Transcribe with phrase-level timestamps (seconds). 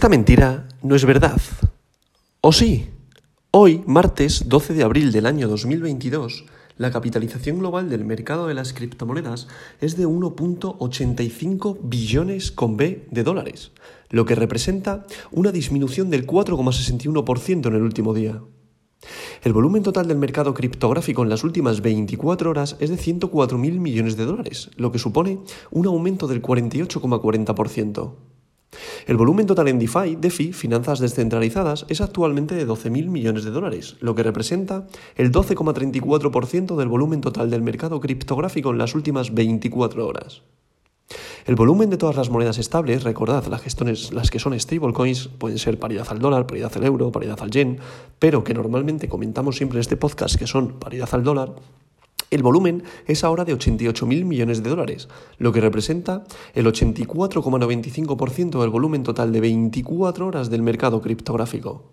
[0.00, 1.38] Esta mentira no es verdad.
[2.40, 2.88] ¿O sí?
[3.50, 6.46] Hoy, martes 12 de abril del año 2022,
[6.78, 9.46] la capitalización global del mercado de las criptomonedas
[9.78, 13.72] es de 1.85 billones con B de dólares,
[14.08, 18.40] lo que representa una disminución del 4,61% en el último día.
[19.42, 24.16] El volumen total del mercado criptográfico en las últimas 24 horas es de 104.000 millones
[24.16, 25.40] de dólares, lo que supone
[25.70, 28.14] un aumento del 48,40%.
[29.10, 33.96] El volumen total en DeFi, DeFi, finanzas descentralizadas, es actualmente de 12.000 millones de dólares,
[33.98, 34.86] lo que representa
[35.16, 40.42] el 12,34% del volumen total del mercado criptográfico en las últimas 24 horas.
[41.44, 45.58] El volumen de todas las monedas estables, recordad, las que, las que son stablecoins, pueden
[45.58, 47.80] ser paridad al dólar, paridad al euro, paridad al yen,
[48.20, 51.56] pero que normalmente comentamos siempre en este podcast que son paridad al dólar,
[52.30, 55.08] el volumen es ahora de 88.000 millones de dólares,
[55.38, 61.92] lo que representa el 84,95% del volumen total de 24 horas del mercado criptográfico.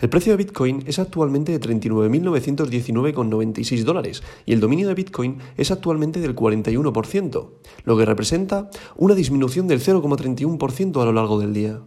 [0.00, 5.70] El precio de Bitcoin es actualmente de 39.919,96 dólares y el dominio de Bitcoin es
[5.70, 7.50] actualmente del 41%,
[7.84, 11.80] lo que representa una disminución del 0,31% a lo largo del día.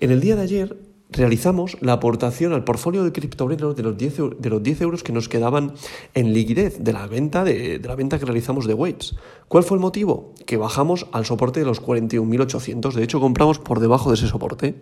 [0.00, 4.16] En el día de ayer, realizamos la aportación al portfolio de criptomonedas de los 10,
[4.38, 5.74] de los 10 euros que nos quedaban
[6.14, 9.14] en liquidez de la venta de, la venta que realizamos de Waves.
[9.48, 10.32] ¿Cuál fue el motivo?
[10.46, 12.92] Que bajamos al soporte de los 41.800.
[12.94, 14.74] De hecho, compramos por debajo de ese soporte.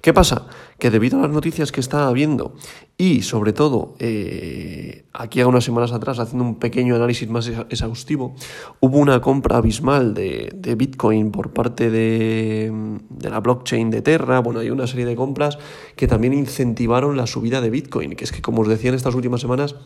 [0.00, 0.46] ¿Qué pasa?
[0.78, 2.54] Que debido a las noticias que está habiendo
[2.96, 8.34] y sobre todo eh, aquí a unas semanas atrás, haciendo un pequeño análisis más exhaustivo,
[8.80, 14.40] hubo una compra abismal de, de Bitcoin por parte de, de la blockchain de Terra.
[14.40, 15.58] Bueno, hay una serie de compras
[15.96, 19.14] que también incentivaron la subida de Bitcoin, que es que como os decía en estas
[19.14, 19.76] últimas semanas,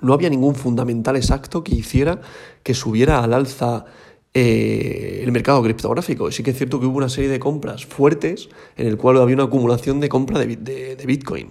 [0.00, 2.20] no había ningún fundamental exacto que hiciera
[2.62, 3.86] que subiera al alza
[4.34, 6.30] eh, el mercado criptográfico.
[6.30, 9.34] Sí que es cierto que hubo una serie de compras fuertes en el cual había
[9.34, 11.48] una acumulación de compra de, de Bitcoin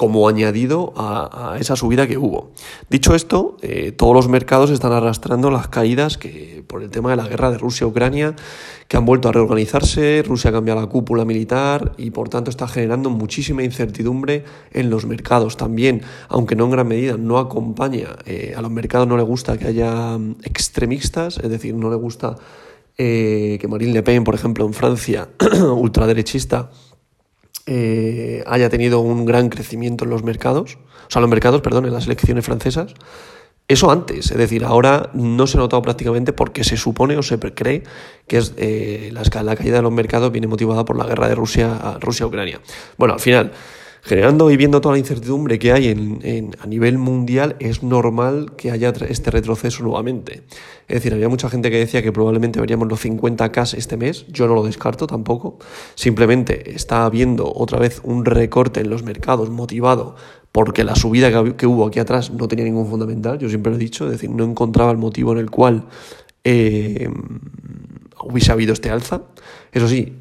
[0.00, 2.52] como añadido a, esa subida que hubo.
[2.88, 7.16] Dicho esto, eh, todos los mercados están arrastrando las caídas que por el tema de
[7.16, 8.34] la guerra de Rusia-Ucrania,
[8.88, 12.66] que han vuelto a reorganizarse, Rusia ha cambiado la cúpula militar y por tanto está
[12.66, 15.58] generando muchísima incertidumbre en los mercados.
[15.58, 16.00] También,
[16.30, 19.66] aunque no en gran medida, no acompaña, eh, a los mercados no le gusta que
[19.66, 22.36] haya extremistas, es decir, no le gusta
[22.96, 25.28] eh, que Marine Le Pen, por ejemplo, en Francia,
[25.74, 26.70] ultraderechista,
[27.72, 30.76] eh, haya tenido un gran crecimiento en los mercados,
[31.06, 32.94] o sea, los mercados, perdón, en las elecciones francesas.
[33.68, 37.38] Eso antes, es decir, ahora no se ha notado prácticamente porque se supone o se
[37.38, 37.84] cree
[38.26, 41.36] que es, eh, la, la, caída de los mercados viene motivada por la guerra de
[41.36, 42.60] Rusia Rusia-Ucrania.
[42.98, 43.52] Bueno, al final,
[44.02, 48.70] generando y viendo toda la incertidumbre que hay en, a nivel mundial, es normal que
[48.70, 50.42] haya este retroceso nuevamente.
[50.88, 54.46] Es decir, había mucha gente que decía que probablemente veríamos los 50K este mes, yo
[54.46, 55.58] no lo descarto tampoco,
[55.94, 60.16] simplemente está habiendo otra vez un recorte en los mercados motivado
[60.52, 63.80] porque la subida que, hubo aquí atrás no tenía ningún fundamental, yo siempre lo he
[63.80, 65.86] dicho, es decir, no encontraba el motivo en el cual
[66.42, 67.08] eh,
[68.24, 69.22] hubiese habido este alza.
[69.72, 70.16] Eso sí,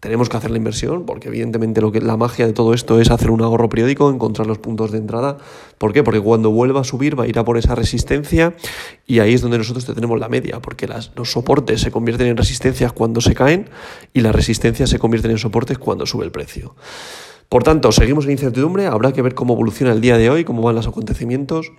[0.00, 3.10] tenemos que hacer la inversión, porque evidentemente lo que la magia de todo esto es
[3.10, 5.38] hacer un ahorro periódico, encontrar los puntos de entrada.
[5.78, 6.02] ¿Por qué?
[6.02, 8.54] Porque cuando vuelva a subir va a ir a por esa resistencia
[9.06, 12.92] y ahí es donde nosotros tenemos la media, porque los soportes se convierten en resistencias
[12.92, 13.70] cuando se caen
[14.12, 16.76] y las resistencias se convierten en soportes cuando sube el precio.
[17.48, 20.62] Por tanto, seguimos en incertidumbre, habrá que ver cómo evoluciona el día de hoy, cómo
[20.62, 21.72] van los acontecimientos.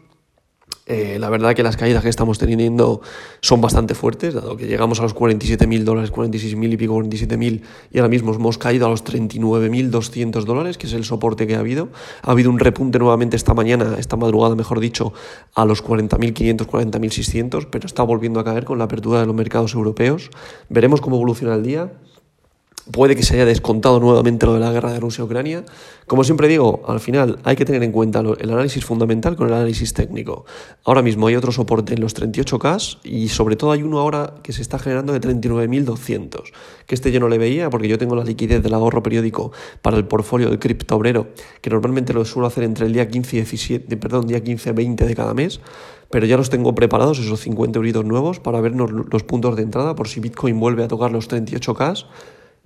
[0.90, 3.02] Eh, la verdad que las caídas que estamos teniendo
[3.42, 7.62] son bastante fuertes, dado que llegamos a los 47.000 dólares, 46.000 y pico, 47.000
[7.92, 11.60] y ahora mismo hemos caído a los 39.200 dólares, que es el soporte que ha
[11.60, 11.90] habido.
[12.24, 15.14] Ha habido un repunte nuevamente esta mañana, esta madrugada mejor dicho,
[15.54, 19.76] a los 40.500, 40.600, pero está volviendo a caer con la apertura de los mercados
[19.76, 20.32] europeos.
[20.70, 21.92] Veremos cómo evoluciona el día.
[22.92, 25.64] Puede que se haya descontado nuevamente lo de la guerra de Rusia-Ucrania.
[26.08, 29.54] Como siempre digo, al final hay que tener en cuenta el análisis fundamental con el
[29.54, 30.46] análisis técnico.
[30.84, 34.54] Ahora mismo hay otro soporte en los 38K y sobre todo hay uno ahora que
[34.54, 36.52] se está generando de 39.200,
[36.88, 39.52] que este yo no le veía porque yo tengo la liquidez del ahorro periódico
[39.84, 41.28] para el portfolio del cripto obrero,
[41.62, 45.06] que normalmente lo suelo hacer entre el día 15 y 17, perdón, día 15 20
[45.06, 45.60] de cada mes
[46.12, 49.94] pero ya los tengo preparados, esos 50 euritos nuevos, para vernos los puntos de entrada
[49.94, 52.06] por si Bitcoin vuelve a tocar los 38K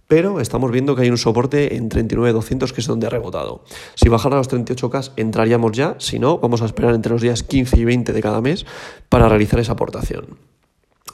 [0.07, 3.63] pero estamos viendo que hay un soporte en 39.200 que es donde ha rebotado.
[3.95, 7.43] Si bajara a los 38K entraríamos ya, si no, vamos a esperar entre los días
[7.43, 8.65] 15 y 20 de cada mes
[9.09, 10.37] para realizar esa aportación.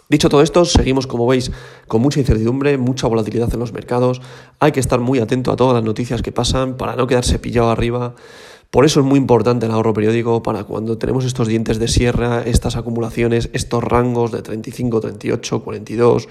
[0.09, 1.51] Dicho todo esto, seguimos, como veis,
[1.87, 4.21] con mucha incertidumbre, mucha volatilidad en los mercados.
[4.59, 7.69] Hay que estar muy atento a todas las noticias que pasan para no quedarse pillado
[7.69, 8.15] arriba.
[8.71, 12.41] Por eso es muy importante el ahorro periódico para cuando tenemos estos dientes de sierra,
[12.43, 16.27] estas acumulaciones, estos rangos de 35, 38, 42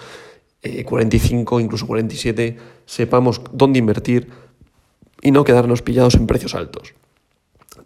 [0.62, 4.28] 45, incluso 47, sepamos dónde invertir
[5.22, 6.94] y no quedarnos pillados en precios altos.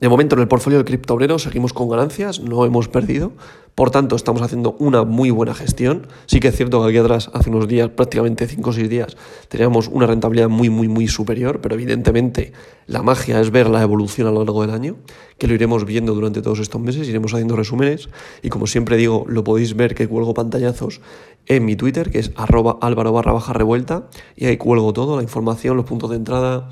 [0.02, 3.34] De momento en el portfolio del cripto obrero seguimos con ganancias, no hemos perdido,
[3.76, 6.08] por tanto estamos haciendo una muy buena gestión.
[6.26, 9.16] Sí que es cierto que aquí atrás, hace unos días, prácticamente 5 o 6 días,
[9.46, 12.52] teníamos una rentabilidad muy, muy, muy superior, pero evidentemente
[12.88, 14.96] la magia es ver la evolución a lo largo del año,
[15.38, 18.08] que lo iremos viendo durante todos estos meses, iremos haciendo resúmenes
[18.42, 21.00] y como siempre digo, lo podéis ver que cuelgo pantallazos
[21.46, 25.22] en mi Twitter, que es arroba álvaro barra baja revuelta, y ahí cuelgo todo, la
[25.22, 26.70] información, los puntos de entrada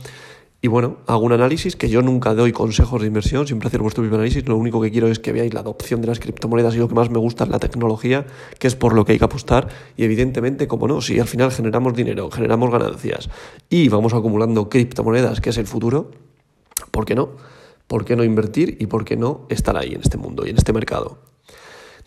[0.63, 4.03] y bueno, hago un análisis que yo nunca doy consejos de inversión, siempre hacer vuestro
[4.03, 4.47] propio análisis.
[4.47, 6.95] Lo único que quiero es que veáis la adopción de las criptomonedas y lo que
[6.95, 8.27] más me gusta es la tecnología,
[8.59, 9.69] que es por lo que hay que apostar.
[9.97, 13.31] Y evidentemente, como no, si al final generamos dinero, generamos ganancias
[13.71, 16.11] y vamos acumulando criptomonedas, que es el futuro,
[16.91, 17.31] ¿por qué no?
[17.87, 20.59] ¿Por qué no invertir y por qué no estar ahí en este mundo y en
[20.59, 21.30] este mercado?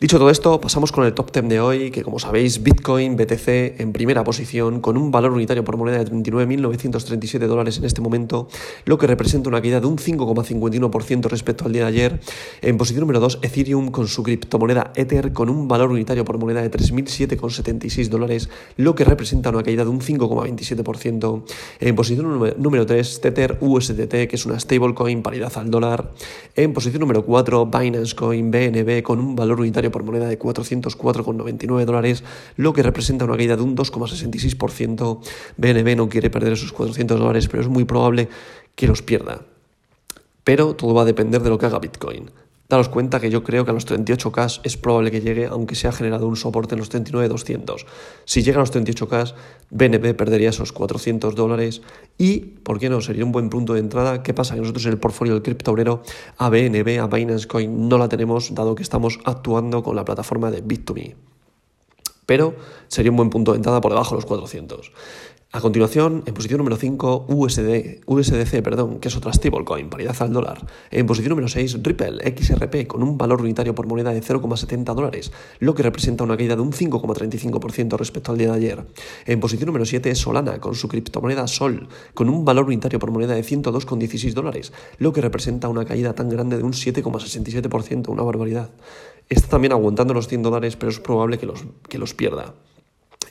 [0.04, 3.80] Dicho todo esto, pasamos con el top 10 de hoy, que como sabéis, Bitcoin, BTC
[3.80, 8.50] en primera posición, con un valor unitario por moneda de 39.937 dólares en este momento,
[8.84, 12.20] lo que representa una caída de un 5,51% respecto al día de ayer.
[12.62, 16.62] En posición número 2, Ethereum con su criptomoneda Ether, con un valor unitario por moneda
[16.62, 21.44] de 3.007,76 dólares, lo que representa una caída de un 5,27%.
[21.80, 26.12] En posición número 3, Tether USDT, que es una stablecoin paridad al dólar.
[26.58, 31.86] En posición número 4, Binance Coin BNB, con un valor unitario por moneda de 404,99
[31.86, 32.26] dólares,
[32.58, 35.20] lo que representa una caída de un 2,66%.
[35.56, 38.28] BNB no quiere perder esos 400 dólares, pero es muy probable
[38.76, 39.46] que los pierda.
[40.44, 42.30] Pero todo va a depender de lo que haga Bitcoin.
[42.70, 45.88] Daros cuenta que yo creo que a los 38K es probable que llegue, aunque se
[45.88, 47.86] ha generado un soporte en los 39.200.
[48.26, 49.34] Si llega a los 38K,
[49.70, 51.82] BNB perdería esos 400 dólares
[52.18, 53.02] y, ¿por qué no?
[53.02, 54.24] Sería un buen punto de entrada.
[54.24, 54.56] ¿Qué pasa?
[54.56, 56.04] Que nosotros en el portfolio del cripto obrero
[56.38, 60.50] a BNB, a Binance Coin, no la tenemos, dado que estamos actuando con la plataforma
[60.50, 61.16] de Bit2Me.
[62.26, 62.56] Pero
[62.88, 64.92] sería un buen punto de entrada por debajo de los 400.
[65.56, 70.34] A continuación, en posición número 5, USD, USDC, perdón, que es otra stablecoin, paridad al
[70.34, 70.66] dólar.
[70.90, 75.32] En posición número 6, Ripple XRP, con un valor unitario por moneda de 0,70 dólares,
[75.60, 78.88] lo que representa una caída de un 5,35% respecto al día de ayer.
[79.28, 83.36] En posición número 7, Solana, con su criptomoneda Sol, con un valor unitario por moneda
[83.36, 88.72] de 102,16 dólares, lo que representa una caída tan grande de un 7,67%, una barbaridad.
[89.30, 92.56] Está también aguantando los 100 dólares, pero es probable que los, que los pierda.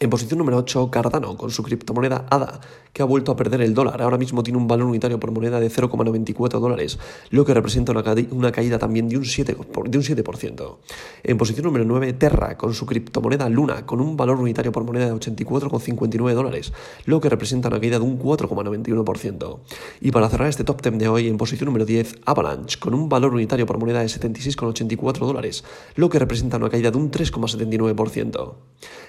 [0.02, 2.60] En posición número 8, Cardano, con su criptomoneda ADA,
[2.92, 4.02] que ha vuelto a perder el dólar.
[4.02, 6.98] Ahora mismo tiene un valor unitario por moneda de 0,94 dólares,
[7.30, 10.76] lo que representa una, caída también de un, 7, de un 7%.
[11.22, 15.06] En posición número 9, Terra, con su criptomoneda Luna, con un valor unitario por moneda
[15.06, 16.72] de 84,59 dólares,
[17.04, 19.60] lo que representa una caída de un 4,91%.
[20.00, 23.08] Y para cerrar este top 10 de hoy, en posición número 10, Avalanche, con un
[23.08, 25.62] valor unitario por moneda de 76,84 dólares,
[25.94, 28.54] lo que representa una caída de un 3,79%.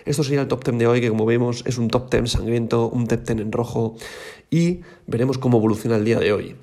[0.06, 2.90] Esto sería el top 10 de hoy, que como vemos es un top 10 sangriento,
[2.90, 3.96] un top 10 en rojo,
[4.50, 6.56] y veremos cómo evoluciona el día de hoy.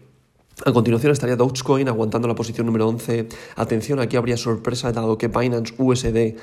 [0.67, 3.28] A continuación estaría Dogecoin aguantando la posición número 11.
[3.56, 6.37] Atención, aquí habría sorpresa dado que Binance USD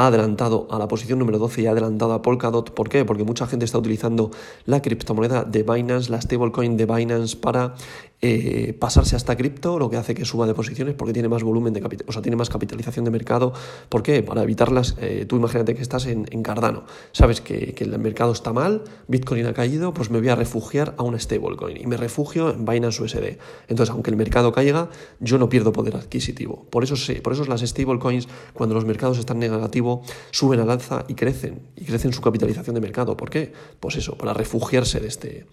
[0.00, 2.72] ha adelantado a la posición número 12 y ha adelantado a Polkadot.
[2.72, 3.04] ¿Por qué?
[3.04, 4.30] Porque mucha gente está utilizando
[4.64, 7.74] la criptomoneda de Binance, la stablecoin de Binance para
[8.22, 11.42] eh, pasarse a esta cripto, lo que hace que suba de posiciones porque tiene más
[11.42, 13.54] volumen de capital, o sea, tiene más capitalización de mercado.
[13.88, 14.22] ¿Por qué?
[14.22, 18.52] Para evitarlas, eh, tú imagínate que estás en, Cardano, sabes que, que, el mercado está
[18.52, 22.50] mal, Bitcoin ha caído, pues me voy a refugiar a una stablecoin y me refugio
[22.50, 23.38] en Binance USD.
[23.68, 24.90] Entonces, aunque el mercado caiga,
[25.20, 26.66] yo no pierdo poder adquisitivo.
[26.70, 29.89] Por eso, sí, por eso las stablecoins, cuando los mercados están negativos,
[30.30, 33.16] suben al alza y crecen, y crecen su capitalización de mercado.
[33.16, 33.52] ¿Por qué?
[33.80, 35.46] Pues eso, para refugiarse de, este,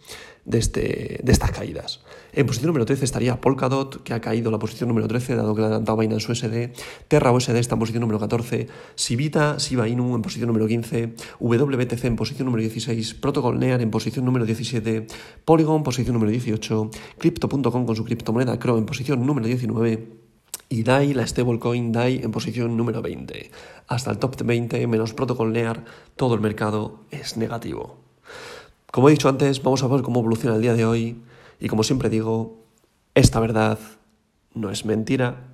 [0.45, 2.01] de, este, de estas caídas.
[2.33, 5.61] En posición número 13 estaría Polkadot, que ha caído la posición número 13, dado que
[5.61, 6.69] la adelantado Binance USD.
[7.07, 8.67] Terra USD está en posición número 14.
[8.95, 11.15] Sivita, Shiba Inu en posición número 15.
[11.39, 13.15] WBTC en posición número 16.
[13.15, 15.07] Protocol Near en posición número 17.
[15.45, 16.91] Polygon, posición número 18.
[17.17, 20.16] Crypto.com con su criptomoneda Crow en posición número 19
[20.69, 23.51] y DAI, la stablecoin DAI en posición número 20.
[23.87, 27.97] Hasta el top 20 menos Protocol Near, todo el mercado es negativo.
[28.91, 31.21] Como he dicho antes, vamos a ver cómo evoluciona el día de hoy
[31.59, 32.57] y como siempre digo,
[33.15, 33.79] esta verdad
[34.53, 35.47] no es mentira,